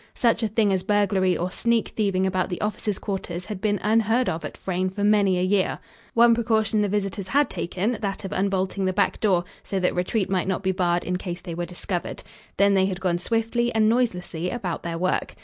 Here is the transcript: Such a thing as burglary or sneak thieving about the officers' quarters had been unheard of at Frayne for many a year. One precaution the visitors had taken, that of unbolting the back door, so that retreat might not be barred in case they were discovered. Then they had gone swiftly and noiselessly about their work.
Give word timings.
Such 0.15 0.41
a 0.41 0.47
thing 0.47 0.73
as 0.73 0.81
burglary 0.81 1.37
or 1.37 1.51
sneak 1.51 1.89
thieving 1.89 2.25
about 2.25 2.49
the 2.49 2.59
officers' 2.59 2.97
quarters 2.97 3.45
had 3.45 3.61
been 3.61 3.79
unheard 3.83 4.29
of 4.29 4.43
at 4.43 4.57
Frayne 4.57 4.89
for 4.89 5.03
many 5.03 5.37
a 5.37 5.43
year. 5.43 5.77
One 6.15 6.33
precaution 6.33 6.81
the 6.81 6.89
visitors 6.89 7.27
had 7.27 7.51
taken, 7.51 7.99
that 8.01 8.25
of 8.25 8.31
unbolting 8.33 8.85
the 8.85 8.93
back 8.93 9.19
door, 9.19 9.43
so 9.63 9.79
that 9.79 9.93
retreat 9.93 10.27
might 10.27 10.47
not 10.47 10.63
be 10.63 10.71
barred 10.71 11.03
in 11.03 11.17
case 11.17 11.41
they 11.41 11.53
were 11.53 11.67
discovered. 11.67 12.23
Then 12.57 12.73
they 12.73 12.87
had 12.87 12.99
gone 12.99 13.19
swiftly 13.19 13.71
and 13.75 13.87
noiselessly 13.87 14.49
about 14.49 14.81
their 14.81 14.97
work. 14.97 15.35